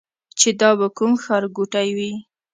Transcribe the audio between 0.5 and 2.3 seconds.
دا به کوم ښار ګوټی وي.